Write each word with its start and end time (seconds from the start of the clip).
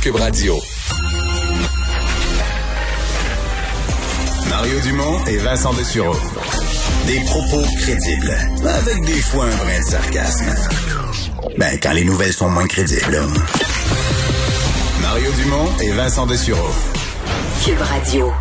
Cube 0.00 0.16
Radio. 0.16 0.54
Mario 4.48 4.80
Dumont 4.80 5.24
et 5.26 5.38
Vincent 5.38 5.72
Dessureau. 5.74 6.14
Des 7.06 7.20
propos 7.20 7.62
crédibles, 7.80 8.32
avec 8.64 9.04
des 9.04 9.20
fois 9.20 9.46
un 9.46 9.56
brin 9.56 9.78
de 9.78 9.84
sarcasme. 9.84 10.54
Ben, 11.56 11.78
quand 11.82 11.92
les 11.92 12.04
nouvelles 12.04 12.32
sont 12.32 12.48
moins 12.48 12.66
crédibles. 12.66 13.18
Mario 15.02 15.30
Dumont 15.32 15.68
et 15.82 15.90
Vincent 15.90 16.26
Dessureau. 16.26 16.70
Cube 17.64 17.80
Radio. 17.80 18.32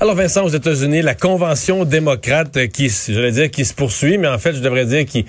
Alors 0.00 0.16
Vincent, 0.16 0.44
aux 0.44 0.48
États-Unis, 0.48 1.02
la 1.02 1.14
convention 1.14 1.84
démocrate 1.84 2.66
qui, 2.68 2.92
j'allais 3.08 3.32
dire, 3.32 3.50
qui 3.50 3.64
se 3.64 3.74
poursuit, 3.74 4.18
mais 4.18 4.28
en 4.28 4.38
fait, 4.38 4.54
je 4.54 4.60
devrais 4.60 4.86
dire 4.86 5.04
qui 5.04 5.24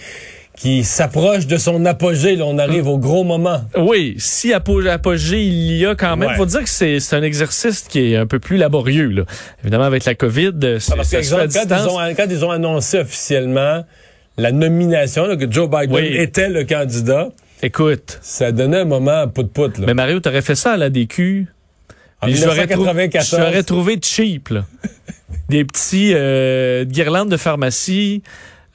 qui 0.57 0.84
s'approche 0.84 1.48
de 1.48 1.57
son 1.57 1.84
apogée. 1.85 2.35
Là, 2.35 2.45
on 2.45 2.57
arrive 2.59 2.88
au 2.88 2.98
gros 2.98 3.23
moment. 3.23 3.63
Oui, 3.77 4.16
si 4.20 4.52
apo- 4.53 4.88
apogée 4.88 5.41
il 5.44 5.77
y 5.77 5.85
a 5.85 5.95
quand 5.95 6.16
même, 6.16 6.30
Ouais. 6.30 6.35
faut 6.35 6.45
dire 6.45 6.63
que 6.63 6.70
c'est 6.70 6.99
un 7.13 7.23
exercice 7.23 7.81
qui 7.81 8.13
est 8.13 8.17
un 8.17 8.27
peu 8.27 8.39
plus 8.39 8.58
laborieux. 8.58 9.09
Là. 9.09 9.23
Évidemment, 9.64 9.86
avec 9.86 10.05
la 10.05 10.16
COVID, 10.16 10.52
euh, 10.64 10.80
c'est- 10.80 10.94
Ah, 10.95 11.02
à 11.02 11.03
qu'exemple, 11.05 11.47
quand, 11.52 11.66
ils 11.69 11.89
ont, 11.89 12.16
quand 12.16 12.27
ils 12.30 12.45
ont 12.45 12.52
annoncé 12.52 13.00
officiellement 13.00 13.83
la 14.38 14.52
nomination, 14.52 15.25
là, 15.25 15.36
que 15.36 15.52
Joe 15.52 15.69
Biden 15.69 15.92
Oui. 15.95 16.16
était 16.17 16.50
le 16.50 16.64
candidat, 16.66 17.30
Écoute, 17.61 18.20
ça 18.22 18.52
donnait 18.52 18.80
un 18.81 18.86
moment 18.86 19.27
pout-pout. 19.27 19.80
mais 19.80 19.94
Mario, 19.94 20.20
t'aurais 20.20 20.42
fait 20.42 20.55
ça 20.55 20.73
à 20.73 20.77
la 20.77 20.89
DQ. 20.89 21.47
En 22.22 22.27
je 22.27 22.45
l'aurais 22.45 22.67
trou- 22.67 22.81
1994. 22.83 23.30
je 23.31 23.36
l'aurais 23.38 23.64
trouvé 23.64 23.99
cheap, 24.02 24.49
là. 24.49 24.66
Des 25.49 25.66
petits 25.66 26.11
euh, 26.14 26.86
guirlandes 26.86 27.30
de 27.30 27.38
pharmacie. 27.38 28.22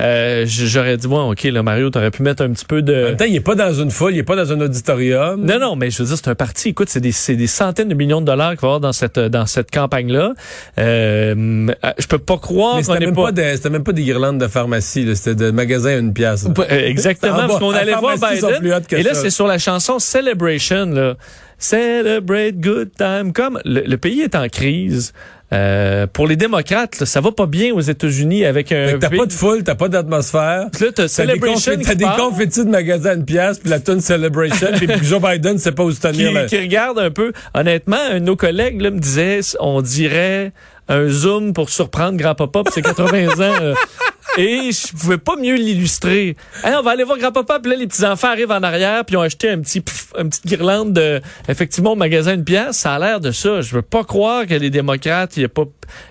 Euh, 0.00 0.44
J'aurais 0.46 0.96
dit, 0.96 1.08
bon, 1.08 1.32
OK, 1.32 1.42
là, 1.42 1.62
Mario, 1.62 1.90
t'aurais 1.90 2.12
pu 2.12 2.22
mettre 2.22 2.42
un 2.44 2.50
petit 2.50 2.64
peu 2.64 2.78
En 2.78 2.82
de... 2.82 2.92
même 2.94 3.16
temps, 3.16 3.24
il 3.24 3.32
n'est 3.32 3.40
pas 3.40 3.56
dans 3.56 3.72
une 3.74 3.90
foule, 3.90 4.12
il 4.12 4.16
n'est 4.18 4.22
pas 4.22 4.36
dans 4.36 4.52
un 4.52 4.60
auditorium. 4.60 5.44
Non, 5.44 5.58
non, 5.58 5.74
mais 5.76 5.90
je 5.90 6.02
veux 6.02 6.08
dire, 6.08 6.16
c'est 6.16 6.28
un 6.28 6.34
parti. 6.36 6.68
Écoute, 6.68 6.88
c'est 6.88 7.00
des, 7.00 7.12
des 7.36 7.46
centaines 7.48 7.88
de 7.88 7.94
millions 7.94 8.20
de 8.20 8.26
dollars 8.26 8.50
qu'il 8.52 8.60
va 8.60 8.66
y 8.66 8.68
avoir 8.68 8.80
dans 8.80 8.92
cette, 8.92 9.18
dans 9.18 9.46
cette 9.46 9.70
campagne-là. 9.72 10.34
Euh, 10.78 11.66
je 11.98 12.06
peux 12.06 12.18
pas 12.18 12.38
croire 12.38 12.76
qu'on 12.76 12.82
c'était 12.82 12.98
n'est 13.00 13.06
même, 13.06 13.14
pas... 13.14 13.30
c'était 13.34 13.70
même 13.70 13.82
pas 13.84 13.92
des 13.92 14.02
guirlandes 14.04 14.38
de 14.38 14.46
pharmacie, 14.46 15.16
c'était 15.16 15.34
de 15.34 15.50
magasins 15.50 15.90
à 15.90 15.98
une 15.98 16.12
pièce. 16.12 16.46
là. 16.46 16.86
Exactement, 16.86 17.34
En 17.38 17.46
parce 17.48 17.58
qu'on 17.58 17.70
allait 17.72 17.94
voir 17.96 18.16
Biden. 18.16 18.72
Et 18.92 19.02
là, 19.02 19.14
c'est 19.14 19.30
sur 19.30 19.46
la 19.46 19.58
chanson 19.58 19.98
Celebration. 19.98 20.86
Là. 20.86 21.14
Celebrate 21.58 22.60
good 22.60 22.90
time. 22.96 23.32
Comme 23.32 23.58
le, 23.64 23.80
le 23.80 23.96
pays 23.96 24.20
est 24.20 24.36
en 24.36 24.48
crise. 24.48 25.12
Euh, 25.52 26.06
pour 26.06 26.26
les 26.26 26.36
démocrates, 26.36 27.00
là, 27.00 27.06
ça 27.06 27.20
va 27.20 27.32
pas 27.32 27.46
bien 27.46 27.72
aux 27.72 27.80
États-Unis 27.80 28.44
avec 28.44 28.70
un. 28.70 28.98
T'as 28.98 29.08
pas 29.08 29.24
de 29.26 29.32
foule, 29.32 29.64
t'as 29.64 29.74
pas 29.74 29.88
d'atmosphère. 29.88 30.66
Là, 30.80 30.86
t'as 30.94 31.08
Celebration 31.08 31.72
confettis, 31.72 31.88
t'as 31.88 31.94
des 31.94 32.22
confettis 32.22 32.64
de 32.64 32.70
magasins 32.70 33.10
à 33.10 33.14
une 33.14 33.24
pièce, 33.24 33.58
puis 33.58 33.70
la 33.70 33.80
tune 33.80 34.00
Celebration, 34.00 34.68
puis 34.76 34.88
Joe 35.02 35.22
Biden 35.22 35.58
sait 35.58 35.72
pas 35.72 35.84
où 35.84 35.92
se 35.92 36.00
tenir. 36.00 36.28
qui, 36.28 36.34
là. 36.34 36.46
qui 36.46 36.58
regarde 36.58 36.98
un 36.98 37.10
peu. 37.10 37.32
Honnêtement, 37.54 37.96
un 38.10 38.20
de 38.20 38.24
nos 38.24 38.36
collègues 38.36 38.80
là, 38.82 38.90
me 38.90 38.98
disait, 38.98 39.40
on 39.60 39.80
dirait 39.80 40.52
un 40.88 41.08
zoom 41.08 41.52
pour 41.52 41.70
surprendre 41.70 42.18
grand-papa 42.18 42.62
ses 42.70 42.82
80 42.82 43.28
ans. 43.28 43.38
là. 43.38 43.74
Et 44.38 44.70
je 44.72 44.92
pouvais 44.96 45.18
pas 45.18 45.36
mieux 45.36 45.56
l'illustrer. 45.56 46.36
Hey, 46.64 46.74
on 46.78 46.82
va 46.82 46.92
aller 46.92 47.04
voir 47.04 47.18
grand-papa, 47.18 47.58
puis 47.60 47.70
là, 47.72 47.76
les 47.76 47.86
petits-enfants 47.86 48.28
arrivent 48.28 48.50
en 48.52 48.62
arrière, 48.62 49.04
puis 49.04 49.14
ils 49.14 49.18
ont 49.18 49.22
acheté 49.22 49.50
un 49.50 49.58
petit, 49.60 49.80
pff, 49.80 50.12
une 50.18 50.30
petite 50.30 50.46
guirlande 50.46 50.92
de, 50.92 51.20
effectivement, 51.48 51.92
au 51.92 51.96
magasin 51.96 52.34
une 52.34 52.44
pièce. 52.44 52.76
Ça 52.78 52.94
a 52.94 52.98
l'air 52.98 53.20
de 53.20 53.32
ça. 53.32 53.60
Je 53.60 53.74
veux 53.74 53.82
pas 53.82 54.04
croire 54.04 54.46
que 54.46 54.54
les 54.54 54.70
démocrates, 54.70 55.36
il 55.36 55.40
n'y 55.40 55.44
a 55.46 55.48
pas 55.48 55.64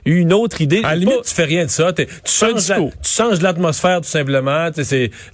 eu 0.06 0.20
une 0.20 0.34
autre 0.34 0.62
idée. 0.62 0.80
À 0.80 0.82
la 0.82 0.90
Pas- 0.90 0.96
limite, 0.96 1.22
tu 1.26 1.34
fais 1.34 1.46
rien 1.46 1.66
de 1.66 1.70
ça. 1.70 1.94
Tu 1.94 2.06
changes, 2.26 2.68
la- 2.68 2.78
tu 2.80 2.90
changes 3.04 3.42
l'atmosphère 3.42 4.02
tout 4.02 4.10
simplement. 4.10 4.70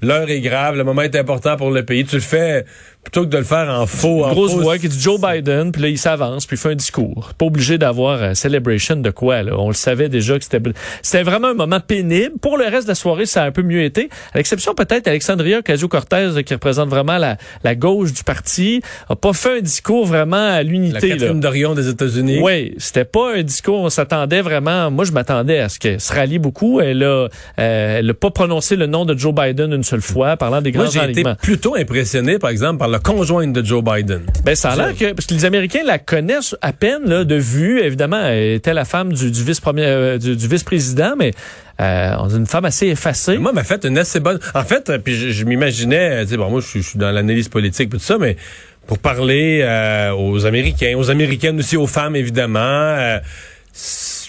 L'heure 0.01 0.29
est 0.29 0.41
grave, 0.41 0.75
le 0.75 0.83
moment 0.83 1.01
est 1.01 1.15
important 1.15 1.57
pour 1.57 1.71
le 1.71 1.83
pays. 1.83 2.05
Tu 2.05 2.15
le 2.15 2.21
fais 2.21 2.65
plutôt 3.03 3.22
que 3.22 3.30
de 3.30 3.38
le 3.38 3.44
faire 3.44 3.69
en 3.69 3.86
faux. 3.86 4.25
en 4.25 4.31
grosse 4.31 4.52
faux. 4.53 4.62
voix 4.62 4.78
qui 4.78 4.88
dit 4.88 5.00
Joe 5.00 5.19
Biden, 5.19 5.72
puis 5.72 5.81
là, 5.81 5.88
il 5.90 5.97
s'avance, 5.97 6.46
puis 6.46 6.56
il 6.56 6.59
fait 6.59 6.72
un 6.72 6.75
discours. 6.75 7.31
Pas 7.38 7.46
obligé 7.46 7.78
d'avoir 7.78 8.22
un 8.24 8.34
celebration 8.34 8.96
de 8.96 9.09
quoi, 9.09 9.44
là. 9.44 9.53
On 9.58 9.68
le 9.68 9.74
savait 9.74 10.09
déjà 10.09 10.38
que 10.38 10.44
c'était, 10.44 10.62
c'était 11.02 11.24
vraiment 11.24 11.50
un 11.50 11.53
moment 11.53 11.80
pénible. 11.80 12.38
Pour 12.41 12.58
le 12.58 12.66
reste 12.66 12.84
de 12.84 12.91
la 12.91 12.96
soirée, 12.96 13.25
ça 13.25 13.44
a 13.44 13.47
un 13.47 13.52
peu 13.52 13.62
mieux 13.62 13.84
été. 13.84 14.09
À 14.34 14.38
l'exception 14.38 14.74
peut-être 14.74 15.08
Alexandria 15.08 15.59
Ocasio-Cortez, 15.59 16.44
qui 16.46 16.53
représente 16.53 16.90
vraiment 16.90 17.18
la, 17.18 17.38
la 17.64 17.75
gauche 17.75 18.14
du 18.14 18.24
parti, 18.24 18.81
a 19.09 19.16
pas 19.16 19.34
fait 19.34 19.58
un 19.58 19.62
discours 19.62 20.06
vraiment 20.06 20.35
à 20.38 20.58
La 20.58 20.64
l'unité, 20.64 21.09
là. 21.09 21.16
Catherine 21.18 21.40
Dorion 21.40 21.75
des 21.75 21.90
États-Unis. 21.90 22.40
Oui, 22.41 22.74
c'était 22.78 23.06
pas 23.06 23.35
un 23.35 23.44
discours. 23.44 23.81
On 23.81 23.90
s'attendait 23.90 24.41
vraiment. 24.41 24.90
Moi, 24.91 25.06
je 25.06 25.12
m'attendais 25.12 25.59
à 25.59 25.70
ce 25.70 25.80
qu'elle 25.80 26.00
se 26.00 26.14
rallie 26.14 26.40
beaucoup. 26.40 26.80
Elle 26.80 27.03
a, 27.03 27.08
euh, 27.08 27.30
elle 27.58 28.09
a 28.09 28.14
pas 28.14 28.31
prononcé 28.31 28.75
le 28.75 28.88
nom 28.88 29.06
de 29.06 29.18
Joe 29.18 29.34
Biden 29.34 29.74
une 29.74 29.84
seule 29.84 30.02
fois, 30.02 30.38
parlant 30.38 30.62
des 30.62 30.72
grands 30.72 30.84
Moi, 30.84 30.91
j'ai 30.91 31.12
été 31.12 31.24
plutôt 31.41 31.75
impressionné, 31.75 32.40
par 32.40 32.50
exemple, 32.50 32.80
par 32.80 32.88
le 32.93 32.99
conjoint 32.99 33.47
de 33.47 33.63
Joe 33.65 33.83
Biden. 33.83 34.21
Ben, 34.45 34.55
ça 34.55 34.71
a 34.71 34.75
l'air 34.75 34.95
que, 34.97 35.13
parce 35.13 35.25
que 35.27 35.33
les 35.33 35.45
Américains 35.45 35.81
la 35.85 35.99
connaissent 35.99 36.55
à 36.61 36.71
peine, 36.73 37.01
là, 37.05 37.23
de 37.23 37.35
vue. 37.35 37.81
Évidemment, 37.81 38.21
elle 38.25 38.53
était 38.53 38.73
la 38.73 38.85
femme 38.85 39.11
du, 39.13 39.31
du 39.31 39.43
vice-premier, 39.43 39.85
euh, 39.85 40.17
du, 40.17 40.35
du 40.35 40.47
vice-président, 40.47 41.15
mais, 41.17 41.31
euh, 41.81 42.15
on 42.19 42.29
une 42.29 42.45
femme 42.45 42.65
assez 42.65 42.87
effacée. 42.87 43.37
Moi, 43.37 43.51
m'a 43.51 43.63
fait 43.63 43.83
une 43.85 43.97
assez 43.97 44.19
bonne. 44.19 44.39
En 44.53 44.63
fait, 44.63 44.89
euh, 44.89 44.99
puis 44.99 45.15
je, 45.15 45.29
je 45.29 45.43
m'imaginais, 45.45 46.09
euh, 46.11 46.23
tu 46.23 46.29
sais, 46.31 46.37
bon, 46.37 46.49
moi, 46.49 46.61
je 46.61 46.67
suis- 46.67 46.81
je 46.83 46.89
suis 46.89 46.99
dans 46.99 47.11
l'analyse 47.11 47.49
politique, 47.49 47.89
tout 47.89 47.99
ça, 47.99 48.17
mais 48.17 48.37
pour 48.87 48.99
parler 48.99 49.61
euh, 49.63 50.11
aux 50.11 50.45
Américains, 50.45 50.93
aux 50.97 51.09
Américaines 51.09 51.57
aussi, 51.59 51.75
aux 51.77 51.87
femmes, 51.87 52.15
évidemment. 52.15 52.59
euh, 52.59 53.19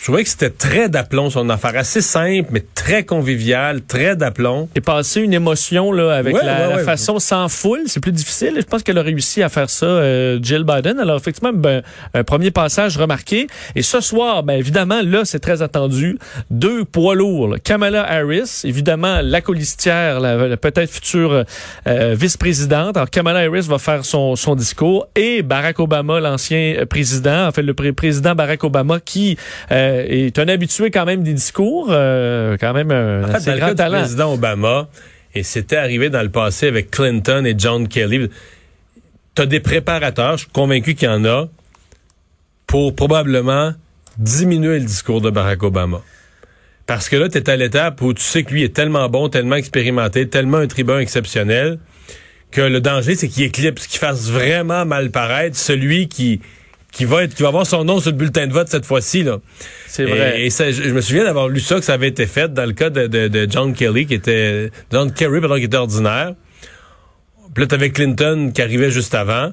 je 0.05 0.11
trouvais 0.11 0.23
que 0.23 0.29
c'était 0.29 0.51
très 0.51 0.91
d'aplomb 0.91 1.31
son 1.31 1.49
affaire, 1.49 1.75
assez 1.79 2.03
simple, 2.03 2.51
mais 2.53 2.63
très 2.75 3.05
convivial, 3.07 3.81
très 3.81 4.17
d'aplomb. 4.17 4.69
Et 4.75 4.83
passer 4.83 5.23
une 5.23 5.33
émotion 5.33 5.93
là 5.93 6.13
avec 6.15 6.35
Ouais, 6.35 6.45
la, 6.45 6.53
ouais, 6.61 6.69
la 6.73 6.77
ouais. 6.77 6.83
façon 6.85 7.19
sans 7.19 7.49
foule, 7.49 7.85
c'est 7.87 8.01
plus 8.01 8.13
difficile. 8.13 8.53
Je 8.59 8.67
pense 8.67 8.83
qu'elle 8.83 8.99
a 8.99 9.03
réussi 9.03 9.43
à 9.43 9.49
faire 9.49 9.71
ça, 9.71 9.87
euh, 9.87 10.39
Jill 10.43 10.63
Biden. 10.65 10.99
Alors 11.01 11.17
effectivement, 11.17 11.55
ben, 11.55 11.81
un 12.13 12.23
premier 12.23 12.51
passage 12.51 12.99
remarqué. 12.99 13.47
Et 13.77 13.81
ce 13.81 14.03
soir, 14.03 14.43
ben 14.43 14.59
évidemment, 14.59 15.01
là 15.03 15.25
c'est 15.25 15.39
très 15.39 15.63
attendu. 15.63 16.19
Deux 16.51 16.85
poids 16.85 17.15
lourds. 17.15 17.49
là. 17.49 17.59
Kamala 17.59 18.03
Harris, 18.07 18.61
évidemment 18.65 19.21
la 19.23 19.41
colistière, 19.41 20.21
la, 20.21 20.37
la 20.49 20.57
peut-être 20.59 20.91
future 20.91 21.45
euh, 21.87 22.15
vice-présidente. 22.15 22.99
Alors 22.99 23.09
Kamala 23.09 23.39
Harris 23.39 23.67
va 23.71 23.79
faire 23.79 24.05
son, 24.05 24.37
son 24.37 24.55
discours 24.55 25.09
et 25.17 25.41
Barack 25.41 25.81
Obama, 25.81 26.21
l'ancien 26.21 26.75
euh, 26.81 26.85
président, 26.85 27.47
en 27.47 27.53
fait 27.53 27.63
le 27.63 27.73
pré- 27.73 27.95
président 27.95 28.35
Barack 28.35 28.65
Obama, 28.65 29.01
qui 29.01 29.39
euh, 29.73 29.94
est 30.09 30.39
un 30.39 30.49
habitué 30.49 30.91
quand 30.91 31.05
même 31.05 31.23
des 31.23 31.35
discours, 31.35 31.89
euh, 31.91 32.57
quand 32.59 32.73
même 32.73 32.91
un 32.91 33.25
En 33.25 33.27
fait, 33.27 33.35
assez 33.35 33.47
dans 33.47 33.55
le 33.55 33.61
grand 33.61 33.69
du 33.71 33.75
talent. 33.75 33.99
président 34.01 34.35
Obama, 34.35 34.89
et 35.35 35.43
c'était 35.43 35.77
arrivé 35.77 36.11
dans 36.11 36.23
le 36.23 36.31
passé 36.31 36.69
avec 36.69 36.91
Clinton 36.91 37.45
et 37.45 37.55
John 37.57 37.89
Kelly, 37.89 38.29
t'as 39.35 39.47
des 39.47 39.61
préparateurs, 39.61 40.37
je 40.37 40.45
suis 40.45 40.53
convaincu 40.53 40.95
qu'il 40.95 41.09
y 41.09 41.11
en 41.11 41.25
a, 41.25 41.49
pour 42.67 42.95
probablement 42.95 43.73
diminuer 44.19 44.79
le 44.79 44.85
discours 44.85 45.21
de 45.21 45.31
Barack 45.31 45.63
Obama. 45.63 46.03
Parce 46.87 47.09
que 47.09 47.17
là, 47.17 47.29
tu 47.29 47.39
es 47.39 47.51
à 47.51 47.57
l'étape 47.57 48.01
où 48.03 48.13
tu 48.13 48.23
sais 48.23 48.43
que 48.43 48.53
lui 48.53 48.63
est 48.63 48.75
tellement 48.75 49.09
bon, 49.09 49.29
tellement 49.29 49.57
expérimenté, 49.57 50.29
tellement 50.29 50.59
un 50.59 50.67
tribun 50.67 50.99
exceptionnel, 50.99 51.79
que 52.51 52.61
le 52.61 52.81
danger, 52.81 53.17
c'est 53.17 53.29
qu'il 53.29 53.45
éclipse, 53.45 53.87
qu'il 53.87 53.99
fasse 53.99 54.31
vraiment 54.31 54.85
mal 54.85 55.11
paraître 55.11 55.57
celui 55.57 56.09
qui, 56.09 56.41
qui 56.95 57.05
va 57.05 57.25
être, 57.25 57.35
qui 57.35 57.43
va 57.43 57.49
avoir 57.49 57.67
son 57.67 57.85
nom 57.85 58.01
sur 58.01 58.13
le 58.13 58.17
bulletin 58.17 58.47
de 58.47 58.53
vote 58.53 58.69
cette 58.69 58.87
fois-ci, 58.87 59.23
là. 59.25 59.39
C'est 59.89 60.05
vrai. 60.05 60.41
Et, 60.41 60.47
et 60.47 60.51
ça, 60.51 60.71
je, 60.71 60.85
je 60.85 60.91
me 60.95 61.01
souviens 61.03 61.25
d'avoir 61.25 61.49
lu 61.49 61.61
ça, 61.61 61.75
que 61.75 61.85
ça 61.85 61.93
avait 61.95 62.09
été 62.09 62.25
fait 62.27 62.55
dans 62.55 62.65
le 62.65 62.73
cas 62.73 62.89
de, 62.89 63.07
de- 63.09 63.29
de 63.29 63.47
John 63.51 63.75
Kelly, 63.75 64.07
qui 64.07 64.15
était, 64.15 64.71
John 64.91 65.13
Kerry, 65.13 65.41
pardon, 65.41 65.57
qui 65.57 65.65
était 65.65 65.77
ordinaire. 65.77 66.33
Puis 67.53 67.63
là, 67.63 67.67
t'avais 67.69 67.91
Clinton 67.91 68.51
qui 68.55 68.63
arrivait 68.63 68.91
juste 68.91 69.15
avant. 69.15 69.53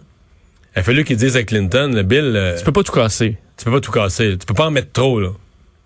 Il 0.76 0.80
a 0.80 0.84
fallu 0.84 1.04
qu'il 1.04 1.18
dise 1.18 1.36
à 1.36 1.44
Clinton, 1.44 1.92
le 1.94 2.04
Bill, 2.04 2.32
euh, 2.36 2.58
Tu 2.58 2.64
peux 2.64 2.72
pas 2.72 2.84
tout 2.84 2.94
casser. 2.94 3.38
tu 3.58 3.66
peux 3.66 3.72
pas 3.72 3.82
tout 3.82 3.92
casser. 3.92 4.38
Tu 4.40 4.46
peux 4.46 4.54
pas 4.54 4.68
en 4.68 4.72
mettre 4.72 4.92
trop, 4.92 5.20
là. 5.20 5.30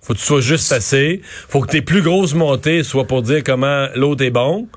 Faut 0.02 0.14
que 0.14 0.20
tu 0.20 0.26
sois 0.26 0.42
juste 0.42 0.72
assez. 0.72 1.22
Faut 1.50 1.62
que 1.62 1.72
tes 1.72 1.82
plus 1.82 2.02
grosses 2.04 2.36
montées 2.36 2.84
soient 2.84 3.08
pour 3.08 3.24
dire 3.24 3.44
comment 3.44 3.88
l'autre 3.96 4.24
est 4.24 4.30
bon. 4.30 4.68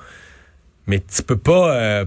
Mais 0.86 1.00
tu 1.00 1.22
peux 1.22 1.36
pas, 1.36 1.74
euh, 1.76 2.04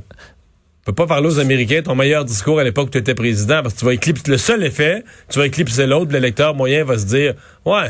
peux 0.86 0.94
pas 0.94 1.08
parler 1.08 1.28
aux 1.28 1.40
Américains 1.40 1.82
ton 1.84 1.96
meilleur 1.96 2.26
discours 2.26 2.60
à 2.60 2.64
l'époque 2.64 2.88
où 2.88 2.92
tu 2.92 2.98
étais 2.98 3.16
président 3.16 3.62
parce 3.62 3.74
que 3.76 3.80
tu 3.80 3.86
vas 3.86 3.94
éclipser, 3.94 4.24
le 4.32 4.38
seul 4.38 4.64
effet, 4.64 5.04
tu 5.30 5.40
vas 5.40 5.46
éclipser 5.46 5.86
l'autre, 5.88 6.12
l'électeur 6.12 6.56
moyen 6.56 6.84
va 6.84 6.98
se 6.98 7.06
dire, 7.06 7.34
ouais, 7.66 7.90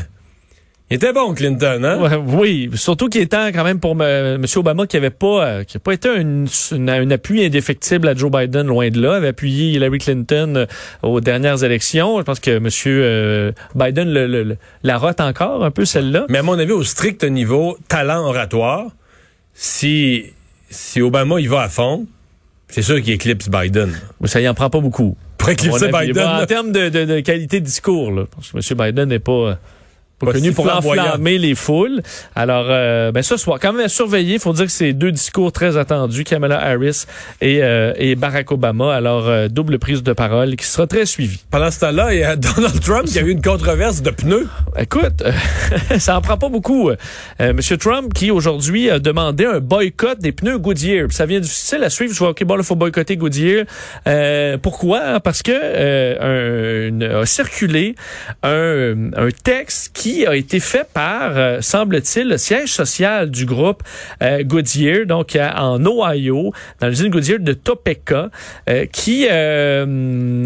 Il 0.90 0.96
était 0.96 1.14
bon, 1.14 1.34
Clinton, 1.34 1.82
hein? 1.86 2.02
Ouais, 2.02 2.16
oui, 2.18 2.70
surtout 2.76 3.08
qu'il 3.08 3.22
était 3.22 3.54
quand 3.54 3.64
même 3.64 3.80
pour 3.80 3.96
me- 3.96 4.34
M. 4.36 4.46
Obama 4.58 4.86
qui 4.88 4.98
avait 4.98 5.10
pas 5.10 5.46
euh, 5.46 5.64
qui 5.64 5.78
a 5.78 5.80
pas 5.80 5.94
été 5.94 6.10
un, 6.10 6.44
un 6.90 7.12
appui 7.12 7.46
indéfectible 7.46 8.10
à 8.10 8.14
Joe 8.14 8.30
Biden, 8.30 8.68
loin 8.68 8.90
de 8.90 9.02
là, 9.02 9.14
avait 9.16 9.30
appuyé 9.30 9.72
Hillary 9.72 10.00
Clinton 10.00 10.54
euh, 10.58 10.66
aux 11.02 11.22
dernières 11.22 11.64
élections. 11.64 12.18
Je 12.20 12.24
pense 12.24 12.42
que 12.42 12.52
M. 12.52 12.68
euh, 12.88 13.54
Biden 13.74 14.12
le, 14.12 14.28
le- 14.28 14.44
le- 14.44 14.58
la 14.84 14.98
rote 14.98 15.22
encore 15.22 15.64
un 15.64 15.72
peu 15.72 15.86
celle-là. 15.86 16.26
Mais 16.28 16.40
à 16.40 16.44
mon 16.44 16.60
avis, 16.60 16.74
au 16.74 16.84
strict 16.84 17.24
niveau 17.24 17.78
talent 17.88 18.26
oratoire, 18.26 18.88
si, 19.54 20.26
si 20.70 21.02
Obama 21.02 21.40
y 21.40 21.48
va 21.48 21.62
à 21.62 21.70
fond, 21.70 22.06
c'est 22.72 22.82
sûr 22.82 23.02
qu'il 23.02 23.14
éclipse 23.14 23.50
Biden. 23.50 23.92
Mais 24.20 24.28
ça 24.28 24.42
y 24.42 24.48
en 24.50 24.54
prend 24.54 24.70
pas 24.70 24.80
beaucoup. 24.80 25.16
Pour 25.38 25.50
éclipser. 25.50 25.88
Biden, 25.92 26.14
Bon, 26.14 26.28
en 26.28 26.46
termes 26.46 26.72
de, 26.72 26.90
de- 26.90 27.06
de 27.06 27.20
qualité 27.22 27.60
de 27.60 27.66
discours, 27.66 28.12
là, 28.12 28.24
parce 28.36 28.52
que 28.52 28.58
M. 28.58 28.78
Biden 28.88 29.10
n'est 29.10 29.20
pas, 29.20 29.32
euh, 29.32 29.54
pas 30.26 30.34
connu 30.34 30.52
pour 30.54 30.66
enflammer 30.74 31.38
les 31.38 31.56
foules. 31.56 32.02
Alors, 32.36 32.66
euh, 32.70 33.12
ben 33.12 33.22
ce 33.24 33.38
soir, 33.38 33.60
quand 33.62 33.74
même 33.74 33.86
à 33.86 33.90
surveiller. 33.90 34.36
Il 34.36 34.40
faut 34.40 34.54
dire 34.54 34.66
que 34.66 34.72
c'est 34.72 34.94
deux 34.94 35.12
discours 35.12 35.52
très 35.52 35.78
attendus, 35.78 36.24
Kamala 36.24 36.60
Harris 36.62 37.06
et, 37.42 37.60
euh, 37.64 37.94
et 37.98 38.16
Barack 38.16 38.52
Obama. 38.52 38.94
Alors, 38.94 39.28
euh, 39.28 39.48
double 39.48 39.80
prise 39.80 40.04
de 40.04 40.14
parole 40.14 40.56
qui 40.56 40.66
sera 40.66 40.88
très 40.88 41.06
suivie. 41.06 41.42
Pendant 41.52 41.72
ce 41.72 41.80
temps-là, 41.82 42.14
il 42.14 42.20
y 42.20 42.24
a 42.24 42.36
Donald 42.36 42.80
Trump 42.82 43.06
qui 43.06 43.20
a 43.20 43.22
eu 43.22 43.30
une 43.32 43.42
controverse 43.42 44.02
de 44.02 44.12
pneus. 44.12 44.48
Écoute, 44.78 45.22
euh, 45.24 45.32
ça 46.00 46.18
en 46.18 46.22
prend 46.22 46.38
pas 46.38 46.50
beaucoup. 46.50 46.92
Monsieur 47.40 47.78
Trump 47.78 48.14
qui 48.14 48.32
aujourd'hui 48.32 48.90
a 48.90 49.00
demandé 49.00 49.46
un 49.46 49.60
boycott 49.60 50.20
des 50.20 50.32
pneus 50.32 50.58
Goodyear. 50.60 51.08
Puis 51.08 51.16
Ça 51.16 51.26
vient 51.26 51.40
difficile 51.40 51.84
à 51.84 51.90
suivre. 51.90 52.14
Je 52.14 52.20
vois, 52.20 52.30
OK, 52.30 52.44
bon, 52.44 52.58
il 52.58 52.64
faut 52.64 52.76
boycotter 52.76 53.18
Goodyear. 53.18 53.66
Euh, 54.08 54.58
pourquoi? 54.58 55.20
Parce 55.20 55.42
que 55.44 55.52
euh, 55.54 56.86
un- 56.86 56.88
une- 56.90 57.04
a 57.04 57.26
circulé 57.26 57.96
un, 58.44 59.12
un 59.16 59.30
texte 59.44 59.92
qui 59.94 60.11
a 60.28 60.36
été 60.36 60.60
fait 60.60 60.88
par, 60.94 61.38
euh, 61.38 61.58
semble-t-il, 61.62 62.28
le 62.30 62.38
siège 62.38 62.70
social 62.74 63.30
du 63.30 63.46
groupe 63.46 63.82
euh, 64.22 64.44
Goodyear, 64.44 65.06
donc 65.06 65.36
à- 65.36 65.64
en 65.64 65.84
Ohio, 65.86 66.52
dans 66.80 66.88
l'usine 66.88 67.10
Goodyear 67.10 67.40
de 67.40 67.54
Topeka, 67.54 68.30
euh, 68.70 68.86
qui, 68.92 69.28
euh, 69.30 69.86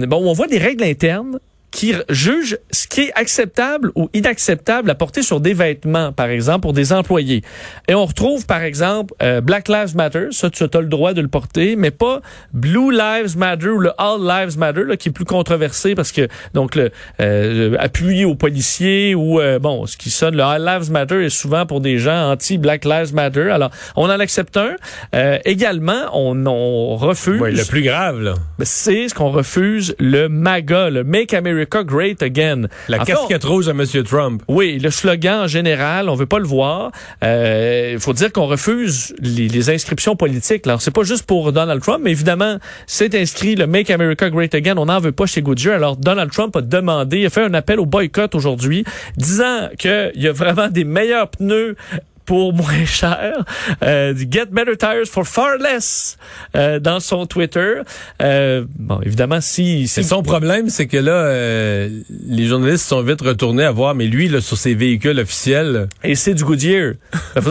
bon, 0.07 0.17
on 0.29 0.33
voit 0.33 0.47
des 0.47 0.57
règles 0.59 0.83
internes 0.83 1.39
qui 1.75 1.93
juge 2.07 2.57
ce 2.71 2.87
qui 2.87 3.01
est 3.01 3.11
acceptable 3.15 3.91
ou 3.95 4.09
inacceptable 4.13 4.89
à 4.89 4.95
porter 4.95 5.21
sur 5.21 5.41
des 5.41 5.53
vêtements, 5.53 6.13
par 6.13 6.27
exemple, 6.27 6.61
pour 6.61 6.71
des 6.71 6.93
employés. 6.93 7.41
Et 7.89 7.93
on 7.93 8.05
retrouve, 8.05 8.45
par 8.45 8.63
exemple, 8.63 9.13
euh, 9.21 9.41
Black 9.41 9.67
Lives 9.67 9.93
Matter, 9.93 10.27
ça, 10.31 10.49
tu 10.49 10.63
as 10.63 10.79
le 10.79 10.87
droit 10.87 11.11
de 11.11 11.19
le 11.19 11.27
porter, 11.27 11.75
mais 11.75 11.91
pas 11.91 12.21
Blue 12.53 12.93
Lives 12.93 13.37
Matter 13.37 13.67
ou 13.67 13.79
le 13.79 13.91
All 13.97 14.21
Lives 14.21 14.57
Matter, 14.57 14.85
là, 14.85 14.95
qui 14.95 15.09
est 15.09 15.11
plus 15.11 15.25
controversé 15.25 15.95
parce 15.95 16.13
que, 16.13 16.29
donc, 16.53 16.75
le 16.75 16.91
euh, 17.19 17.75
appui 17.77 18.23
aux 18.23 18.35
policiers 18.35 19.13
ou, 19.13 19.41
euh, 19.41 19.59
bon, 19.59 19.85
ce 19.85 19.97
qui 19.97 20.11
sonne, 20.11 20.37
le 20.37 20.43
All 20.43 20.63
Lives 20.63 20.91
Matter 20.91 21.25
est 21.25 21.29
souvent 21.29 21.65
pour 21.65 21.81
des 21.81 21.97
gens 21.97 22.31
anti-Black 22.31 22.85
Lives 22.85 23.13
Matter. 23.13 23.49
Alors, 23.49 23.71
on 23.97 24.05
en 24.05 24.21
accepte 24.21 24.55
un. 24.55 24.77
Euh, 25.13 25.39
également, 25.43 26.05
on, 26.13 26.45
on 26.45 26.95
refuse... 26.95 27.41
Ouais, 27.41 27.51
le 27.51 27.65
plus 27.65 27.83
grave, 27.83 28.21
là. 28.21 28.35
C'est 28.61 29.09
ce 29.09 29.13
qu'on 29.13 29.29
refuse, 29.29 29.93
le 29.99 30.29
MAGA, 30.29 30.89
le 30.89 31.03
Make 31.03 31.33
America 31.33 31.64
Great 31.65 32.21
Again. 32.23 32.67
La 32.87 33.01
En 33.01 33.05
fait, 33.05 33.13
on- 33.13 33.17
casquette 33.17 33.43
rouge 33.43 33.67
à 33.67 33.71
M. 33.71 33.83
Trump. 34.03 34.41
oui, 34.47 34.79
le 34.79 34.89
slogan 34.91 35.41
en 35.41 35.47
général, 35.47 36.09
on 36.09 36.15
veut 36.15 36.25
pas 36.25 36.39
le 36.39 36.45
voir. 36.45 36.91
Euh, 37.23 37.91
Il 37.93 37.99
faut 37.99 38.13
dire 38.13 38.31
qu'on 38.31 38.45
refuse 38.45 39.13
les, 39.19 39.47
les 39.47 39.69
inscriptions 39.69 40.15
politiques. 40.15 40.65
Alors, 40.67 40.81
c'est 40.81 40.91
pas 40.91 41.03
juste 41.03 41.25
pour 41.25 41.51
Donald 41.51 41.81
Trump, 41.81 42.01
mais 42.03 42.11
évidemment, 42.11 42.57
c'est 42.87 43.15
inscrit 43.15 43.55
le 43.55 43.67
Make 43.67 43.89
America 43.89 44.29
Great 44.29 44.53
Again. 44.55 44.75
On 44.77 44.85
n'en 44.85 44.99
veut 44.99 45.11
pas 45.11 45.25
chez 45.25 45.41
Goodyear. 45.41 45.75
Alors, 45.75 45.97
Donald 45.97 46.31
Trump 46.31 46.55
a 46.55 46.61
demandé, 46.61 47.19
il 47.19 47.25
a 47.25 47.29
fait 47.29 47.43
un 47.43 47.53
appel 47.53 47.79
au 47.79 47.85
boycott 47.85 48.35
aujourd'hui, 48.35 48.83
disant 49.17 49.69
qu'il 49.77 50.11
y 50.15 50.27
a 50.27 50.31
vraiment 50.31 50.67
des 50.69 50.83
meilleurs 50.83 51.29
pneus 51.29 51.75
pour 52.25 52.53
moins 52.53 52.85
cher, 52.85 53.43
euh, 53.83 54.13
du 54.13 54.27
Get 54.29 54.47
Better 54.51 54.75
Tires 54.77 55.05
for 55.09 55.25
Far 55.27 55.57
Less 55.57 56.17
euh, 56.55 56.79
dans 56.79 56.99
son 56.99 57.25
Twitter. 57.25 57.75
Euh, 58.21 58.65
bon, 58.77 58.99
évidemment, 59.03 59.41
si, 59.41 59.87
son 59.87 60.23
problème, 60.23 60.69
c'est 60.69 60.87
que 60.87 60.97
là, 60.97 61.11
euh, 61.11 61.89
les 62.27 62.45
journalistes 62.45 62.85
sont 62.87 63.01
vite 63.01 63.21
retournés 63.21 63.63
à 63.63 63.71
voir, 63.71 63.95
mais 63.95 64.07
lui, 64.07 64.27
là, 64.27 64.41
sur 64.41 64.57
ses 64.57 64.73
véhicules 64.73 65.19
officiels, 65.19 65.87
Et 66.03 66.15
c'est 66.15 66.33
du 66.33 66.43
Goodyear. 66.43 66.93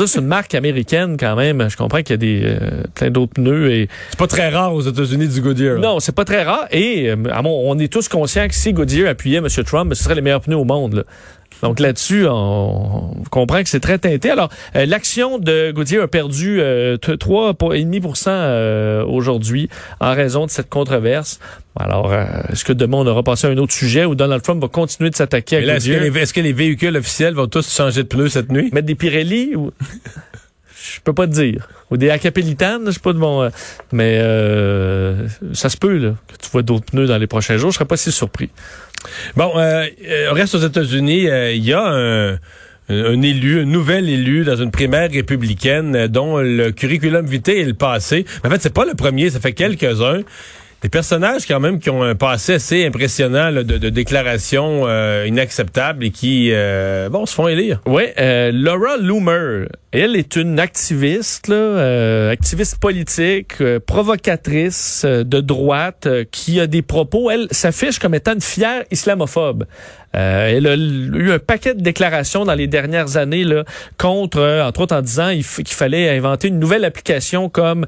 C'est 0.07 0.19
une 0.21 0.27
marque 0.27 0.55
américaine 0.55 1.17
quand 1.19 1.37
même. 1.37 1.69
Je 1.71 1.77
comprends 1.77 1.99
qu'il 2.03 2.11
y 2.11 2.15
a 2.15 2.17
des 2.17 2.41
euh, 2.45 2.83
plein 2.95 3.11
d'autres 3.11 3.35
pneus 3.35 3.71
et 3.73 3.89
c'est 4.11 4.19
pas 4.19 4.27
très 4.27 4.49
rare 4.49 4.75
aux 4.75 4.83
États-Unis 4.83 5.29
du 5.29 5.41
Goodyear. 5.41 5.79
non, 5.79 6.01
c'est 6.01 6.15
pas 6.15 6.25
très 6.25 6.43
rare. 6.43 6.67
Et 6.71 7.11
euh, 7.11 7.17
à 7.33 7.43
mon- 7.43 7.71
on 7.71 7.79
est 7.79 7.93
tous 7.93 8.09
conscients 8.09 8.49
que 8.49 8.55
si 8.55 8.73
Goodyear 8.73 9.09
appuyait 9.11 9.39
M. 9.39 9.49
Trump, 9.65 9.95
ce 9.95 10.03
serait 10.05 10.15
les 10.15 10.21
meilleurs 10.21 10.41
pneus 10.41 10.57
au 10.57 10.65
monde. 10.65 10.95
là. 10.95 11.03
Donc 11.65 11.81
là-dessus, 11.81 12.27
on, 12.29 13.11
on 13.19 13.23
comprend 13.31 13.63
que 13.63 13.69
c'est 13.71 13.81
très 13.81 13.99
teinté. 13.99 14.31
Alors, 14.31 14.51
euh, 14.77 14.85
l'action 14.85 15.39
de 15.39 15.73
Goodyear 15.73 16.05
a 16.05 16.09
perdu 16.09 16.61
euh, 16.61 16.99
t- 16.99 17.13
3,5% 17.15 18.29
euh, 18.29 19.03
aujourd'hui 19.07 19.71
en 19.99 20.13
raison 20.15 20.45
de 20.45 20.51
cette 20.51 20.69
controverse. 20.69 21.41
Alors, 21.81 22.13
euh, 22.13 22.25
est-ce 22.53 22.65
que 22.65 22.75
demain 22.75 22.99
on 22.99 23.07
aura 23.07 23.23
passé 23.23 23.47
à 23.47 23.51
un 23.51 23.57
autre 23.57 23.73
sujet 23.73 24.05
où 24.05 24.15
Donald 24.15 24.43
Trump 24.43 24.61
va 24.61 24.69
continuer 24.69 25.09
de 25.09 25.17
s'attaquer 25.17 25.57
à 25.57 25.61
là, 25.63 25.77
est-ce 25.77 25.89
que, 25.89 25.93
les, 25.95 26.21
est-ce 26.21 26.35
que 26.35 26.41
les 26.43 26.53
véhicules 26.53 26.97
officiels 26.97 27.33
vont 27.35 27.47
tous 27.47 27.75
changer 27.75 28.03
de 28.03 28.09
pneus 28.09 28.29
cette 28.29 28.53
nuit? 28.53 28.69
Mettre 28.73 28.87
des 28.87 28.95
Pirelli 28.95 29.57
ou? 29.57 29.71
je 30.95 31.01
peux 31.01 31.13
pas 31.13 31.27
te 31.27 31.33
dire 31.33 31.69
ou 31.91 31.97
des 31.97 32.11
Acapelitanes, 32.11 32.83
je 32.87 32.93
sais 32.93 33.01
pas 33.01 33.13
de 33.13 33.19
mon 33.19 33.43
euh, 33.43 33.49
mais 33.93 34.19
euh, 34.21 35.27
ça 35.53 35.69
se 35.69 35.77
peut 35.77 35.97
là 35.99 36.15
que 36.29 36.37
tu 36.43 36.51
vois 36.51 36.63
d'autres 36.63 36.87
pneus 36.87 37.07
dans 37.07 37.19
les 37.19 37.27
prochains 37.27 37.57
jours, 37.57 37.71
je 37.71 37.77
serais 37.77 37.85
pas 37.85 37.97
si 37.97 38.11
surpris. 38.13 38.51
Bon, 39.37 39.53
euh, 39.57 39.85
euh, 40.09 40.29
on 40.31 40.35
reste 40.35 40.55
aux 40.55 40.67
États-Unis. 40.67 41.29
euh, 41.29 41.53
Il 41.53 41.65
y 41.65 41.73
a 41.75 41.83
un, 41.85 42.39
un 42.89 43.23
élu, 43.23 43.61
un 43.61 43.65
nouvel 43.67 44.09
élu 44.09 44.45
dans 44.45 44.57
une 44.57 44.71
primaire 44.71 45.11
républicaine 45.11 45.95
euh, 45.95 46.09
dont 46.09 46.39
le 46.39 46.71
curriculum 46.71 47.27
vitae 47.27 47.59
est 47.61 47.65
le 47.65 47.75
passé. 47.75 48.25
En 48.45 48.51
fait, 48.51 48.63
c'est 48.63 48.73
pas 48.73 48.87
le 48.87 48.95
premier, 48.95 49.29
ça 49.31 49.41
fait 49.41 49.53
quelques-uns. 49.53 50.21
Des 50.83 50.91
personnages 50.91 51.47
quand 51.47 51.61
même 51.61 51.81
qui 51.81 51.89
ont 51.89 52.03
un 52.03 52.15
passé 52.15 52.55
assez 52.55 52.85
impressionnant 52.85 53.49
là, 53.49 53.63
de, 53.63 53.79
de 53.79 53.89
déclarations 53.89 54.83
euh, 54.87 55.25
inacceptables 55.27 56.05
et 56.05 56.11
qui, 56.11 56.51
euh, 56.53 57.09
bon, 57.09 57.25
se 57.25 57.35
font 57.35 57.49
élire. 57.49 57.81
Ouais, 57.87 58.13
euh, 58.19 58.51
Laura 58.53 58.99
Loomer, 58.99 59.67
elle 59.95 60.17
est 60.17 60.35
une 60.35 60.59
activiste, 60.59 61.51
euh, 61.51 62.33
activiste 62.33 62.79
politique, 62.79 63.61
euh, 63.61 63.79
provocatrice 63.79 65.03
euh, 65.05 65.23
de 65.23 65.41
droite, 65.41 66.09
qui 66.33 66.59
a 66.59 66.67
des 66.67 66.83
propos. 66.83 67.31
Elle 67.31 67.47
s'affiche 67.53 68.01
comme 68.01 68.13
étant 68.15 68.35
une 68.35 68.41
fière 68.41 68.83
islamophobe. 68.91 69.67
Elle 70.17 70.69
a 70.69 70.77
eu 70.77 71.33
un 71.33 71.41
paquet 71.41 71.75
de 71.75 71.81
déclarations 71.81 72.45
dans 72.45 72.55
les 72.55 72.69
dernières 72.69 73.17
années 73.17 73.43
là, 73.43 73.65
contre, 73.99 74.63
entre 74.65 74.83
autres 74.83 74.95
en 74.95 75.03
disant 75.03 75.31
qu'il 75.33 75.75
fallait 75.75 76.09
inventer 76.17 76.47
une 76.47 76.61
nouvelle 76.61 76.85
application 76.85 77.49
comme 77.49 77.85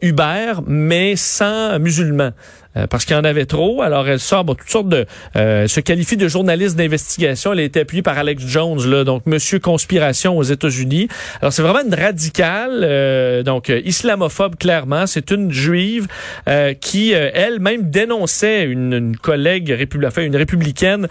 Uber, 0.00 0.54
mais 0.66 1.16
sans 1.16 1.78
musulmans. 1.78 2.30
Euh, 2.76 2.86
parce 2.86 3.04
qu'il 3.04 3.16
y 3.16 3.18
en 3.18 3.24
avait 3.24 3.46
trop. 3.46 3.82
Alors, 3.82 4.08
elle 4.08 4.20
sort 4.20 4.44
bon, 4.44 4.54
toutes 4.54 4.70
sortes 4.70 4.88
de... 4.88 5.04
euh, 5.36 5.66
se 5.66 5.80
qualifie 5.80 6.16
de 6.16 6.28
journaliste 6.28 6.76
d'investigation. 6.76 7.52
Elle 7.52 7.58
a 7.58 7.62
été 7.64 7.80
appuyée 7.80 8.02
par 8.02 8.16
Alex 8.16 8.44
Jones, 8.46 8.78
là, 8.88 9.02
donc 9.02 9.26
Monsieur 9.26 9.58
Conspiration 9.58 10.38
aux 10.38 10.44
États-Unis. 10.44 11.08
Alors, 11.40 11.52
c'est 11.52 11.62
vraiment 11.62 11.80
une 11.84 11.92
radicale, 11.94 12.82
euh, 12.84 13.42
donc 13.42 13.70
euh, 13.70 13.80
islamophobe, 13.84 14.54
clairement. 14.56 15.08
C'est 15.08 15.32
une 15.32 15.50
juive 15.50 16.06
euh, 16.48 16.72
qui, 16.74 17.10
elle-même, 17.10 17.90
dénonçait 17.90 18.62
une, 18.64 18.92
une 18.92 19.16
collègue, 19.16 19.70
répub- 19.70 20.06
enfin, 20.06 20.22
une 20.22 20.36
républicaine, 20.36 21.08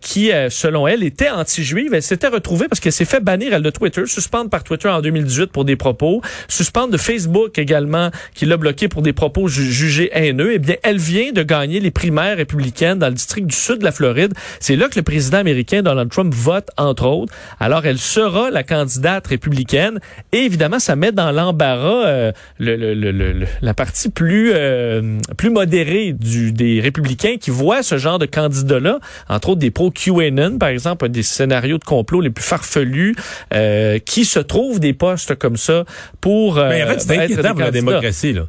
qui, 0.00 0.30
selon 0.50 0.86
elle, 0.86 1.02
était 1.04 1.30
anti-juive. 1.30 1.94
Elle 1.94 2.02
s'était 2.02 2.28
retrouvée 2.28 2.68
parce 2.68 2.80
qu'elle 2.80 2.92
s'est 2.92 3.04
fait 3.06 3.20
bannir, 3.20 3.54
elle, 3.54 3.62
de 3.62 3.70
Twitter, 3.70 4.02
suspendre 4.06 4.50
par 4.50 4.62
Twitter 4.62 4.88
en 4.88 5.00
2018 5.00 5.46
pour 5.52 5.64
des 5.64 5.76
propos, 5.76 6.20
suspendre 6.48 6.90
de 6.92 6.98
Facebook 6.98 7.58
également, 7.58 8.10
qui 8.34 8.44
l'a 8.44 8.56
bloqué 8.58 8.88
pour 8.88 9.00
des 9.02 9.12
propos 9.14 9.48
ju- 9.48 9.72
jugés 9.72 10.10
haineux. 10.12 10.50
Eh 10.54 10.58
bien, 10.58 10.76
elle 10.82 10.98
vient 10.98 11.32
de 11.32 11.42
gagner 11.42 11.80
les 11.80 11.90
primaires 11.90 12.36
républicaines 12.36 12.98
dans 12.98 13.08
le 13.08 13.14
district 13.14 13.46
du 13.46 13.54
sud 13.56 13.78
de 13.78 13.84
la 13.84 13.92
Floride. 13.92 14.32
C'est 14.60 14.76
là 14.76 14.88
que 14.88 14.96
le 14.96 15.02
président 15.02 15.38
américain 15.38 15.82
Donald 15.82 16.10
Trump 16.10 16.32
vote, 16.34 16.68
entre 16.76 17.06
autres. 17.06 17.32
Alors, 17.60 17.84
elle 17.86 17.98
sera 17.98 18.50
la 18.50 18.62
candidate 18.62 19.26
républicaine. 19.26 20.00
Et 20.32 20.38
évidemment, 20.38 20.78
ça 20.78 20.96
met 20.96 21.12
dans 21.12 21.30
l'embarras 21.32 22.06
euh, 22.06 22.32
le, 22.58 22.76
le- 22.76 22.94
le- 22.94 23.12
le- 23.12 23.32
le- 23.32 23.46
la 23.60 23.74
partie 23.74 24.10
plus, 24.10 24.52
euh, 24.54 25.18
plus 25.36 25.50
modérée 25.50 26.12
du, 26.12 26.52
des 26.52 26.80
républicains 26.80 27.36
qui 27.40 27.50
voient 27.50 27.82
ce 27.82 27.98
genre 27.98 28.18
de 28.18 28.26
candidat-là, 28.26 28.98
entre 29.28 29.50
autres 29.50 29.60
des 29.60 29.70
pro-QAnon, 29.70 30.58
par 30.58 30.68
exemple, 30.70 31.08
des 31.08 31.22
scénarios 31.22 31.78
de 31.78 31.84
complot 31.84 32.20
les 32.20 32.30
plus 32.30 32.44
farfelus, 32.44 33.14
euh, 33.54 33.98
qui 33.98 34.24
se 34.24 34.38
trouvent 34.38 34.80
des 34.80 34.92
postes 34.92 35.34
comme 35.36 35.56
ça 35.56 35.84
pour 36.20 36.58
euh, 36.58 36.68
Mais 36.68 36.82
en 36.82 36.86
fait, 36.88 37.00
c'est 37.00 37.06
inquiétant 37.18 37.50
pour 37.50 37.60
la 37.60 37.70
démocratie. 37.70 38.32
Là. 38.32 38.46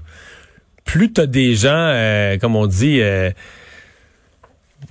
Plus 0.86 1.12
t'as 1.14 1.26
des 1.26 1.56
gens, 1.56 1.70
euh, 1.74 2.38
comme 2.38 2.56
on 2.56 2.68
dit, 2.68 3.00
euh, 3.02 3.32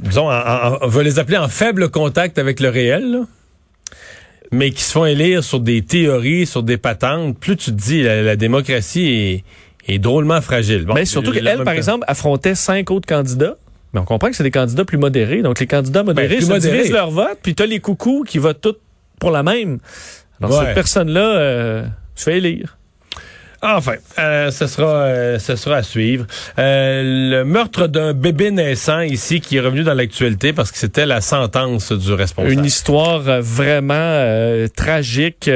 disons, 0.01 0.29
en- 0.31 0.33
en- 0.33 0.79
on 0.83 0.87
va 0.89 1.03
les 1.03 1.19
appeler 1.19 1.37
en 1.39 1.49
faible 1.49 1.91
contact 1.91 2.39
avec 2.39 2.61
le 2.61 2.69
réel, 2.69 3.11
là, 3.13 3.21
mais 4.51 4.71
qui 4.71 4.83
se 4.83 4.93
font 4.93 5.05
élire 5.05 5.45
sur 5.45 5.61
des 5.61 5.83
théories, 5.83 6.47
sur 6.47 6.63
des 6.63 6.77
patentes, 6.79 7.39
plus 7.39 7.57
tu 7.57 7.67
te 7.73 7.77
dis, 7.77 8.03
la, 8.03 8.23
la 8.23 8.37
démocratie 8.37 9.45
est, 9.87 9.93
est 9.95 9.99
drôlement 9.99 10.41
fragile. 10.41 10.85
Bon, 10.87 10.95
Mais 10.95 11.05
surtout 11.05 11.33
qu'elle, 11.33 11.63
par 11.65 11.75
exemple, 11.75 12.05
affrontait 12.09 12.55
cinq 12.55 12.91
autres 12.91 13.07
candidats. 13.07 13.57
Mais 13.95 14.01
on 14.01 14.05
comprend 14.07 14.31
que 14.31 14.37
c'est 14.37 14.43
des 14.43 14.51
candidats 14.51 14.87
plus 14.87 14.97
modérés. 14.97 15.43
Donc, 15.43 15.61
les 15.61 15.67
candidats 15.67 16.03
modérés 16.03 16.37
Ben, 16.37 16.45
se 16.45 16.49
modérés. 16.51 16.77
divisent 16.79 16.93
leur 16.93 17.11
vote, 17.11 17.39
puis 17.43 17.55
t'as 17.55 17.67
les 17.67 17.79
coucous 17.81 18.25
qui 18.27 18.39
votent 18.39 18.61
tous 18.63 18.77
pour 19.21 19.31
la 19.31 19.43
même. 19.43 19.79
Alors, 20.41 20.59
Ouais. 20.59 20.65
cette 20.67 20.75
personne-là, 20.75 21.37
euh, 21.37 21.85
je 22.17 22.25
vais 22.25 22.41
lire. 22.41 22.79
Enfin, 23.63 23.95
euh, 24.19 24.51
ce 24.51 24.67
sera, 24.67 24.89
euh, 24.89 25.39
ce 25.39 25.55
sera 25.55 25.77
à 25.77 25.83
suivre. 25.83 26.27
Euh, 26.59 27.31
le 27.31 27.45
meurtre 27.45 27.87
d'un 27.87 28.13
bébé 28.13 28.51
naissant 28.51 29.01
ici 29.01 29.41
qui 29.41 29.57
est 29.57 29.61
revenu 29.61 29.85
dans 29.85 29.95
l'actualité 29.95 30.53
parce 30.53 30.73
que 30.73 30.79
c'était 30.79 31.07
la 31.07 31.21
sentence 31.21 31.93
du 31.93 32.13
responsable. 32.13 32.53
Une 32.53 32.65
histoire 32.65 33.29
euh, 33.29 33.41
vraiment 33.41 34.21
tragique. 34.75 35.49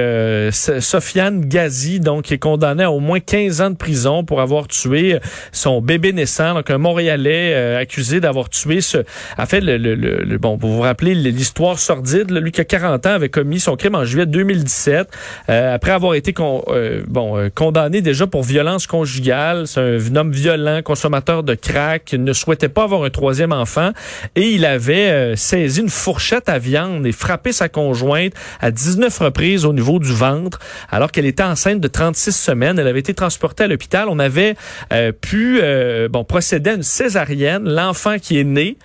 Sofiane 0.53 1.47
Ghazi, 1.47 2.01
donc, 2.01 2.31
est 2.31 2.39
condamnée 2.39 2.85
à 2.85 2.91
au 2.91 3.01
moins 3.01 3.21
15 3.21 3.61
ans 3.61 3.71
de 3.71 3.77
prison 3.77 4.25
pour 4.25 4.41
avoir 4.41 4.69
tué 4.69 5.19
son 5.53 5.81
bébé 5.81 6.13
naissant, 6.13 6.55
donc 6.55 6.71
un 6.71 6.79
Montréalais 6.79 7.77
accusé 7.77 8.21
d'avoir 8.21 8.49
tué 8.49 8.81
ce... 8.81 8.99
En 9.39 9.47
fait, 9.47 9.61
le, 9.61 10.39
bon, 10.39 10.59
pour 10.59 10.71
vous 10.71 10.81
rappeler 10.81 11.15
l'histoire 11.15 11.79
sordide, 11.79 12.31
lui 12.31 12.53
qui 12.53 12.61
a 12.61 12.65
40 12.65 13.07
ans 13.07 13.11
avait 13.11 13.29
commis 13.29 13.61
son 13.61 13.77
crime 13.77 13.95
en 13.95 14.05
juillet 14.05 14.27
2017, 14.27 15.09
euh, 15.49 15.75
après 15.75 15.93
avoir 15.93 16.15
été 16.15 16.33
bon, 16.33 16.63
euh, 16.69 17.51
déjà 18.03 18.27
pour 18.27 18.43
violence 18.43 18.87
conjugale. 18.87 19.67
C'est 19.67 19.81
un 19.81 20.17
homme 20.17 20.33
violent, 20.33 20.81
consommateur 20.83 21.43
de 21.43 21.55
crack, 21.55 22.13
ne 22.13 22.33
souhaitait 22.33 22.69
pas 22.69 22.85
avoir 22.85 23.05
un 23.05 23.11
troisième 23.11 23.53
enfant 23.53 23.91
et 24.35 24.51
il 24.51 24.65
avait 24.65 25.11
euh, 25.11 25.37
saisi 25.37 25.81
une 25.81 25.89
fourchette 25.89 26.49
à 26.49 26.59
viande 26.59 27.07
et 27.07 27.13
frappé 27.13 27.53
sa 27.53 27.69
conjointe 27.69 28.33
à 28.61 28.71
19 28.71 29.19
reprises 29.19 29.65
au 29.65 29.73
niveau 29.73 29.99
du 29.99 30.13
ventre 30.13 30.59
alors 30.91 31.13
qu'elle 31.13 31.27
était 31.27 31.43
enceinte 31.43 31.81
de 31.81 31.89
36 31.89 32.33
semaines. 32.33 32.79
Elle 32.79 32.89
avait 32.89 33.01
été 33.01 33.15
transportée 33.15 33.65
à 33.65 33.67
l'hôpital. 33.69 34.09
On 34.09 34.19
avait 34.19 34.57
euh, 34.93 35.13
pu 35.13 35.61
euh, 35.63 36.09
bon 36.09 36.25
procéder 36.25 36.71
à 36.71 36.75
une 36.75 36.83
césarienne. 36.83 37.65
L'enfant 37.65 38.19
qui 38.19 38.39
est 38.39 38.45
né 38.45 38.77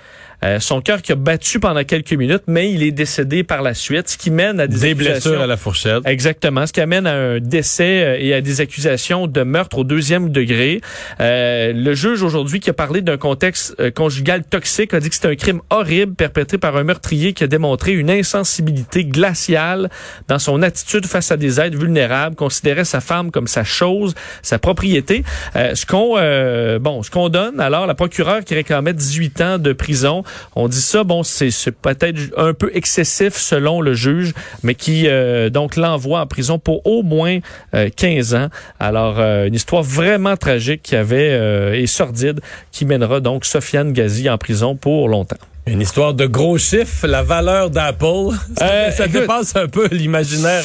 euh, 0.44 0.60
son 0.60 0.82
cœur 0.82 1.02
qui 1.02 1.12
a 1.12 1.16
battu 1.16 1.60
pendant 1.60 1.84
quelques 1.84 2.14
minutes, 2.14 2.44
mais 2.48 2.72
il 2.72 2.84
est 2.84 2.92
décédé 2.92 3.44
par 3.44 3.62
la 3.62 3.74
suite, 3.74 4.10
ce 4.10 4.18
qui 4.18 4.32
mène 4.32 4.60
à 4.60 4.68
des, 4.68 4.80
Des 4.80 4.94
blessures 4.94 5.42
à 5.42 5.48
la 5.48 5.58
fourchette. 5.58 6.02
Exactement, 6.06 6.66
ce 6.66 6.74
qui 6.74 6.82
amène 6.82 7.08
à 7.08 7.14
un 7.14 7.40
décès 7.40 8.04
euh, 8.04 8.18
et 8.20 8.34
à 8.34 8.42
des 8.42 8.62
accusations 8.62 9.28
de 9.28 9.44
meurtre 9.44 9.80
au 9.80 9.84
deuxième 9.84 10.30
degré. 10.30 10.82
Euh, 11.20 11.74
le 11.74 11.94
juge 11.94 12.24
aujourd'hui 12.24 12.60
qui 12.60 12.70
a 12.70 12.74
parlé 12.74 13.02
d'un 13.02 13.18
contexte 13.18 13.76
euh, 13.80 13.92
conjugal 13.92 14.44
toxique 14.44 14.94
a 14.94 15.00
dit 15.00 15.10
que 15.10 15.16
c'était 15.16 15.30
un 15.30 15.36
crime 15.36 15.62
horrible 15.70 16.16
perpétré 16.16 16.58
par 16.58 16.76
un 16.78 16.84
meurtrier 16.84 17.34
qui 17.34 17.44
a 17.44 17.48
démontré 17.48 17.94
une 17.94 18.10
insensibilité 18.10 19.06
glaciale 19.06 19.90
dans 20.28 20.40
son 20.40 20.62
attitude 20.62 21.06
face 21.06 21.32
à 21.32 21.38
des 21.38 21.60
êtres 21.60 21.78
vulnérables, 21.78 22.36
considérait 22.36 22.86
sa 22.86 23.02
femme 23.02 23.32
comme 23.32 23.48
sa 23.48 23.64
chose, 23.64 24.16
sa 24.42 24.60
propriété. 24.60 25.24
Euh, 25.56 25.76
ce 25.76 25.86
qu'on 25.86 26.16
euh, 26.18 26.80
bon, 26.80 27.04
ce 27.04 27.12
qu'on 27.12 27.30
donne 27.30 27.60
alors 27.60 27.88
la 27.88 27.96
procureure 27.96 28.44
qui 28.44 28.56
réclamait 28.56 28.94
18 28.94 29.42
ans 29.42 29.58
de 29.58 29.74
prison, 29.74 30.24
on 30.56 30.68
dit 30.68 30.82
ça 30.82 31.04
bon 31.04 31.24
c'est 31.24 31.72
peut-être 31.72 32.20
un 32.38 32.54
peu 32.54 32.72
excessif 32.74 33.36
selon 33.36 33.82
le 33.82 33.94
juge, 33.94 34.34
mais 34.64 34.76
qui 34.76 35.08
euh, 35.08 35.50
donc 35.50 35.76
l'envoie 35.76 36.22
en 36.22 36.28
prison 36.28 36.60
pour 36.60 36.86
au 36.86 37.04
moins 37.04 37.40
euh, 37.74 37.90
15 37.96 38.36
ans. 38.36 38.48
Alors 38.80 39.20
euh, 39.20 39.46
une 39.46 39.56
histoire 39.56 39.84
vraiment 39.84 40.38
tragique 40.38 40.82
qui 40.84 40.96
avait 40.96 41.32
euh, 41.32 41.74
et 41.74 41.88
sordide 41.88 42.42
qui 42.72 42.86
mènera 42.86 43.20
donc 43.20 43.46
Sofiane 43.46 43.94
Ghazi 43.94 44.30
en 44.30 44.38
prison 44.38 44.76
pour 44.76 45.10
longtemps. 45.10 45.38
Une 45.68 45.80
histoire 45.80 46.16
de 46.16 46.26
gros 46.26 46.58
chiffres, 46.58 47.06
la 47.06 47.22
valeur 47.22 47.70
d'Apple. 47.70 48.32
Ça, 48.58 48.66
Euh, 48.72 48.90
ça 48.92 49.08
dépasse 49.08 49.56
un 49.56 49.68
peu 49.68 49.88
l'imaginaire, 49.92 50.64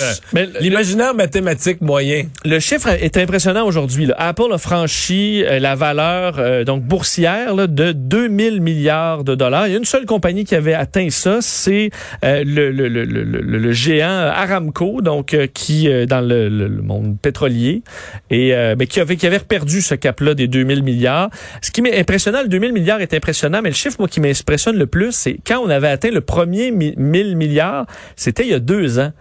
l'imaginaire 0.60 1.14
mathématique 1.14 1.82
moyen. 1.82 2.24
Le 2.46 2.58
chiffre 2.60 2.88
est 2.88 3.16
impressionnant 3.18 3.66
aujourd'hui. 3.66 4.08
Apple 4.16 4.50
a 4.52 4.58
franchi 4.58 5.44
euh, 5.44 5.58
la 5.58 5.74
valeur 5.74 6.36
euh, 6.38 6.64
donc 6.64 6.82
boursière 6.82 7.54
là, 7.54 7.66
de 7.66 7.92
2000 7.92 8.60
milliards 8.62 9.22
de 9.22 9.34
dollars. 9.34 9.66
Il 9.66 9.72
y 9.72 9.74
a 9.74 9.78
une 9.78 9.84
seule 9.84 10.06
compagnie 10.06 10.44
qui 10.44 10.54
avait 10.54 10.72
atteint 10.74 11.10
ça, 11.10 11.38
c'est 11.42 11.90
euh, 12.24 12.42
le, 12.44 12.70
le, 12.70 12.88
le, 12.88 13.04
le, 13.04 13.22
le- 13.22 13.58
le 13.58 13.72
géant 13.72 14.08
Aramco, 14.34 15.02
donc 15.02 15.36
qui 15.52 15.88
dans 16.06 16.26
le, 16.26 16.48
monde 16.82 17.16
pétrolier 17.20 17.82
et 18.30 18.54
euh, 18.54 18.74
mais 18.78 18.86
qui 18.86 19.00
avait 19.00 19.16
qui 19.16 19.26
avait 19.26 19.38
perdu 19.40 19.82
ce 19.82 19.94
cap-là 19.94 20.32
des 20.34 20.48
2000 20.48 20.82
milliards. 20.82 21.28
Ce 21.60 21.70
qui 21.70 21.82
m'est 21.82 21.98
impressionnant, 21.98 22.40
le 22.42 22.48
2000 22.48 22.72
milliards 22.72 23.00
est 23.02 23.12
impressionnant, 23.14 23.60
mais 23.62 23.68
le 23.70 23.74
chiffre 23.74 23.96
moi 23.98 24.08
qui 24.08 24.20
m'impressionne 24.20 24.76
le 24.76 24.85
plus, 24.86 25.12
c'est 25.12 25.38
quand 25.46 25.58
on 25.60 25.68
avait 25.68 25.88
atteint 25.88 26.10
le 26.10 26.20
premier 26.20 26.70
mi- 26.70 26.94
1000 26.96 27.36
milliards, 27.36 27.86
c'était 28.16 28.44
il 28.44 28.50
y 28.50 28.54
a 28.54 28.58
deux 28.60 28.98
ans. 28.98 29.12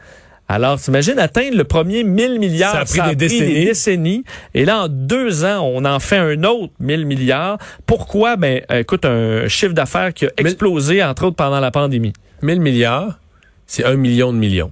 Alors, 0.48 0.80
t'imagines 0.80 1.18
atteindre 1.18 1.58
le 1.58 1.64
premier 1.64 2.04
1000 2.04 2.40
milliards. 2.40 2.72
Ça 2.72 2.80
a 2.82 2.86
pris 3.08 3.16
des 3.16 3.28
décennies. 3.28 3.66
décennies. 3.66 4.24
Et 4.54 4.64
là, 4.64 4.84
en 4.84 4.88
deux 4.88 5.44
ans, 5.44 5.62
on 5.74 5.84
en 5.86 6.00
fait 6.00 6.18
un 6.18 6.44
autre 6.44 6.72
1000 6.80 7.08
milliards. 7.08 7.58
Pourquoi? 7.88 8.36
Ben, 8.36 8.62
euh, 8.72 8.82
écoute, 8.82 9.06
un 9.06 9.48
chiffre 9.48 9.74
d'affaires 9.74 10.14
qui 10.14 10.26
a 10.28 10.30
explosé, 10.38 11.04
entre 11.04 11.26
autres, 11.26 11.36
pendant 11.36 11.60
la 11.60 11.72
pandémie. 11.72 12.14
1000 12.44 12.60
milliards, 12.62 13.18
c'est 13.66 13.86
un 13.86 13.96
million 13.96 14.32
de 14.32 14.38
millions. 14.38 14.72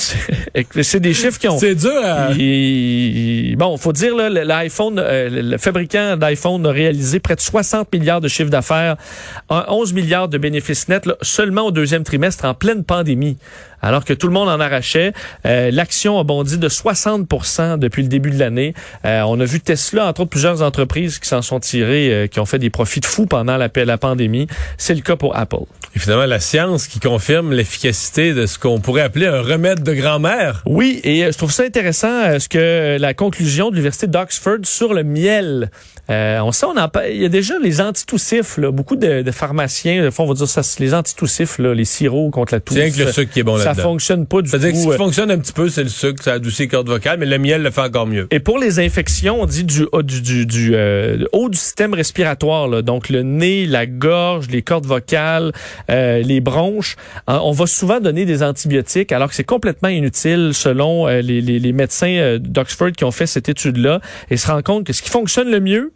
C'est 0.82 1.00
des 1.00 1.14
chiffres 1.14 1.38
qui 1.38 1.48
ont... 1.48 1.58
C'est 1.58 1.74
dur 1.74 1.92
à... 2.04 2.32
Il- 2.32 3.56
bon, 3.56 3.76
faut 3.76 3.92
dire 3.92 4.16
l'iPhone, 4.16 4.98
euh, 4.98 5.28
le 5.42 5.58
fabricant 5.58 6.16
d'iPhone 6.16 6.66
a 6.66 6.70
réalisé 6.70 7.20
près 7.20 7.36
de 7.36 7.40
60 7.40 7.92
milliards 7.92 8.20
de 8.20 8.28
chiffre 8.28 8.50
d'affaires, 8.50 8.96
un 9.48 9.64
11 9.68 9.92
milliards 9.92 10.28
de 10.28 10.38
bénéfices 10.38 10.88
nets 10.88 11.06
là, 11.06 11.16
seulement 11.22 11.66
au 11.66 11.70
deuxième 11.70 12.04
trimestre 12.04 12.44
en 12.44 12.54
pleine 12.54 12.84
pandémie, 12.84 13.36
alors 13.82 14.04
que 14.04 14.12
tout 14.12 14.26
le 14.26 14.32
monde 14.32 14.48
en 14.48 14.60
arrachait. 14.60 15.12
Euh, 15.46 15.70
L'action 15.70 16.18
a 16.18 16.24
bondi 16.24 16.58
de 16.58 16.68
60% 16.68 17.78
depuis 17.78 18.02
le 18.02 18.08
début 18.08 18.30
de 18.30 18.38
l'année. 18.38 18.74
Euh, 19.04 19.22
on 19.26 19.38
a 19.40 19.44
vu 19.44 19.60
Tesla, 19.60 20.06
entre 20.06 20.22
autres 20.22 20.30
plusieurs 20.30 20.62
entreprises 20.62 21.18
qui 21.18 21.28
s'en 21.28 21.42
sont 21.42 21.60
tirées, 21.60 22.12
euh, 22.12 22.26
qui 22.26 22.40
ont 22.40 22.46
fait 22.46 22.58
des 22.58 22.70
profits 22.70 23.00
de 23.00 23.06
fous 23.06 23.26
pendant 23.26 23.56
la, 23.56 23.68
la 23.74 23.98
pandémie. 23.98 24.46
C'est 24.78 24.94
le 24.94 25.00
cas 25.00 25.16
pour 25.16 25.36
Apple. 25.36 25.64
Et 25.94 25.98
finalement, 25.98 26.26
la 26.26 26.38
science 26.38 26.86
qui 26.86 27.00
confirme 27.00 27.52
l'efficacité 27.52 28.32
de 28.32 28.46
ce 28.46 28.58
qu'on 28.58 28.78
pourrait 28.80 29.02
appeler 29.02 29.26
un 29.26 29.42
remède 29.42 29.82
de 29.82 29.92
grand-mère. 29.92 30.62
Oui, 30.66 31.00
et 31.02 31.24
euh, 31.24 31.32
je 31.32 31.38
trouve 31.38 31.50
ça 31.50 31.64
intéressant 31.64 32.08
euh, 32.08 32.38
ce 32.38 32.48
que 32.48 32.96
la 32.98 33.12
conclusion 33.12 33.70
de 33.70 33.74
l'université 33.74 34.06
d'Oxford 34.06 34.58
sur 34.64 34.94
le 34.94 35.02
miel. 35.02 35.70
Euh, 36.08 36.40
on 36.40 36.52
sait, 36.52 36.66
on 36.66 36.76
en 36.76 36.88
il 37.08 37.22
y 37.22 37.24
a 37.24 37.28
déjà 37.28 37.54
les 37.58 37.80
antitoussifs, 37.80 38.56
là, 38.56 38.70
beaucoup 38.70 38.96
de, 38.96 39.22
de 39.22 39.30
pharmaciens, 39.30 40.04
de 40.04 40.10
fois, 40.10 40.24
on 40.24 40.28
va 40.28 40.34
dire 40.34 40.48
ça, 40.48 40.62
c'est 40.62 40.80
les 40.80 40.94
antitoussifs, 40.94 41.58
là, 41.58 41.72
les 41.74 41.84
sirops 41.84 42.32
contre 42.32 42.54
la 42.54 42.60
toux. 42.60 42.74
C'est 42.74 42.90
que 42.90 43.04
le 43.04 43.12
sucre 43.12 43.32
qui 43.32 43.40
est 43.40 43.44
bon 43.44 43.58
ça 43.74 43.82
fonctionne 43.82 44.26
pas 44.26 44.42
du 44.42 44.50
que 44.50 44.58
ce 44.58 44.66
tout. 44.84 44.90
qui 44.90 44.96
fonctionne 44.96 45.30
un 45.30 45.38
petit 45.38 45.52
peu, 45.52 45.68
c'est 45.68 45.82
le 45.82 45.88
sucre, 45.88 46.22
ça 46.22 46.34
adoucit 46.34 46.62
les 46.62 46.68
cordes 46.68 46.88
vocales, 46.88 47.18
mais 47.18 47.26
le 47.26 47.38
miel 47.38 47.62
le 47.62 47.70
fait 47.70 47.80
encore 47.80 48.06
mieux. 48.06 48.26
Et 48.30 48.40
pour 48.40 48.58
les 48.58 48.78
infections, 48.80 49.40
on 49.42 49.46
dit 49.46 49.64
du, 49.64 49.86
haut- 49.92 50.02
du, 50.02 50.20
du, 50.20 50.46
du, 50.46 50.72
euh, 50.74 51.24
haut 51.32 51.48
du 51.48 51.58
système 51.58 51.94
respiratoire, 51.94 52.68
là, 52.68 52.82
donc 52.82 53.08
le 53.08 53.22
nez, 53.22 53.66
la 53.66 53.86
gorge, 53.86 54.48
les 54.50 54.62
cordes 54.62 54.86
vocales, 54.86 55.52
euh, 55.90 56.20
les 56.22 56.40
bronches, 56.40 56.96
hein, 57.26 57.40
on 57.42 57.52
va 57.52 57.66
souvent 57.66 58.00
donner 58.00 58.24
des 58.24 58.42
antibiotiques 58.42 59.12
alors 59.12 59.28
que 59.28 59.34
c'est 59.34 59.44
complètement 59.44 59.88
inutile 59.88 60.50
selon 60.52 61.06
euh, 61.08 61.20
les, 61.20 61.40
les, 61.40 61.58
les 61.58 61.72
médecins 61.72 62.14
euh, 62.16 62.38
d'Oxford 62.38 62.92
qui 62.92 63.04
ont 63.04 63.10
fait 63.10 63.26
cette 63.26 63.48
étude-là 63.48 64.00
et 64.30 64.36
se 64.36 64.46
rendent 64.46 64.62
compte 64.62 64.84
que 64.84 64.92
ce 64.92 65.02
qui 65.02 65.10
fonctionne 65.10 65.50
le 65.50 65.60
mieux, 65.60 65.92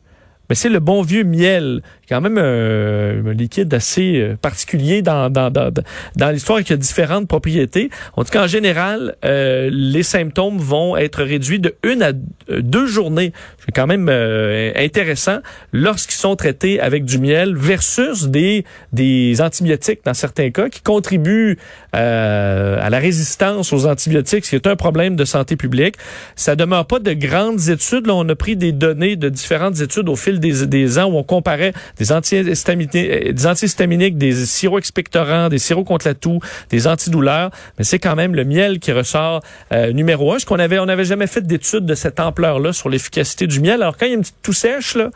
ben, 0.49 0.54
c'est 0.54 0.69
le 0.69 0.81
bon 0.81 1.00
vieux 1.02 1.25
miel, 1.25 1.83
quand 2.09 2.21
même 2.21 2.39
un, 2.39 3.27
un 3.27 3.33
liquide 3.33 3.73
assez 3.75 4.17
euh, 4.17 4.37
particulier 4.41 5.03
dans, 5.03 5.31
dans, 5.31 5.51
dans, 5.51 5.73
dans 6.17 6.31
l'histoire 6.31 6.63
qui 6.63 6.73
a 6.73 6.77
différentes 6.77 7.29
propriétés. 7.29 7.91
En 8.17 8.25
tout 8.25 8.31
cas, 8.31 8.45
en 8.45 8.47
général, 8.47 9.17
euh, 9.25 9.71
les 9.73 10.03
symptômes 10.03 10.59
vont 10.59 10.97
être 10.97 11.23
réduits 11.23 11.61
de 11.61 11.75
une 11.83 12.03
à 12.03 12.13
euh, 12.51 12.61
deux 12.61 12.87
journées. 12.87 13.33
C'est 13.65 13.73
quand 13.73 13.87
même 13.87 14.09
euh, 14.11 14.73
intéressant 14.77 15.39
lorsqu'ils 15.73 16.17
sont 16.17 16.37
traités 16.37 16.81
avec 16.81 17.05
du 17.05 17.19
miel 17.19 17.55
versus 17.57 18.29
des, 18.29 18.65
des 18.93 19.41
antibiotiques 19.41 20.01
dans 20.05 20.15
certains 20.15 20.51
cas 20.51 20.69
qui 20.69 20.83
contribuent 20.83 21.59
euh, 21.95 22.79
à 22.81 22.91
la 22.91 22.99
résistance 22.99 23.73
aux 23.73 23.87
antibiotiques, 23.87 24.45
ce 24.45 24.51
qui 24.51 24.57
est 24.57 24.67
un 24.67 24.77
problème 24.77 25.17
de 25.17 25.25
santé 25.25 25.57
publique. 25.57 25.97
Ça 26.37 26.57
demeure 26.57 26.87
pas 26.87 26.99
de 26.99 27.13
grandes 27.13 27.69
études. 27.69 28.07
Là, 28.07 28.15
on 28.15 28.29
a 28.29 28.35
pris 28.35 28.57
des 28.57 28.73
données 28.73 29.17
de 29.17 29.29
différentes 29.29 29.81
études 29.81 30.09
au 30.09 30.17
fil 30.17 30.41
des, 30.41 30.67
des 30.67 30.99
ans 30.99 31.07
où 31.07 31.17
on 31.17 31.23
comparait 31.25 31.73
des 31.99 32.13
antihistaminiques, 32.13 32.95
euh, 32.95 33.33
des 33.33 33.47
antihistaminiques, 33.47 34.19
des 34.19 34.47
sirops 34.47 34.79
expectorants, 34.79 35.49
des 35.49 35.59
sirops 35.59 35.87
contre 35.87 36.07
la 36.07 36.15
toux, 36.15 36.41
des 36.71 36.87
antidouleurs. 36.87 37.51
Mais 37.79 37.85
c'est 37.85 37.99
quand 37.99 38.17
même 38.17 38.35
le 38.35 38.45
miel 38.45 38.79
qui 38.79 38.93
ressort 38.93 39.43
euh, 39.73 39.93
numéro 39.93 40.33
un. 40.33 40.39
Ce 40.39 40.47
qu'on 40.47 40.59
avait, 40.59 40.79
on 40.79 40.87
n'avait 40.87 41.05
jamais 41.05 41.27
fait 41.27 41.47
d'études 41.47 41.87
de 41.87 41.95
cette 41.95 42.21
ampleur-là 42.21 42.73
sur 42.73 42.89
l'efficacité 42.89 43.47
du 43.47 43.61
miel. 43.61 43.83
Alors 43.83 43.97
quand 43.97 44.07
il 44.07 44.11
y 44.11 44.13
a 44.13 44.17
une 44.17 44.23
petite 44.23 44.43
toux 44.43 44.53
sèche, 44.53 44.95
là, 44.95 45.11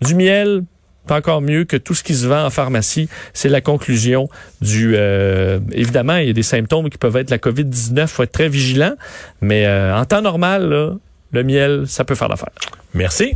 du 0.00 0.14
miel, 0.14 0.64
c'est 1.06 1.14
encore 1.14 1.42
mieux 1.42 1.64
que 1.64 1.76
tout 1.76 1.94
ce 1.94 2.02
qui 2.02 2.14
se 2.14 2.26
vend 2.26 2.44
en 2.44 2.50
pharmacie. 2.50 3.08
C'est 3.32 3.48
la 3.48 3.60
conclusion 3.60 4.28
du... 4.60 4.94
euh, 4.94 5.58
évidemment, 5.72 6.16
il 6.16 6.28
y 6.28 6.30
a 6.30 6.32
des 6.32 6.42
symptômes 6.42 6.90
qui 6.90 6.98
peuvent 6.98 7.16
être 7.16 7.30
la 7.30 7.38
COVID-19. 7.38 8.06
faut 8.06 8.22
être 8.22 8.32
très 8.32 8.48
vigilant. 8.48 8.94
Mais 9.40 9.66
euh, 9.66 9.96
en 9.96 10.04
temps 10.04 10.22
normal, 10.22 10.68
là, 10.68 10.92
le 11.32 11.44
miel, 11.44 11.84
ça 11.86 12.04
peut 12.04 12.14
faire 12.14 12.28
l'affaire. 12.28 12.52
Merci. 12.94 13.34